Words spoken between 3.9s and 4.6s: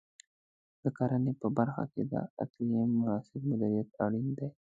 اړین دی.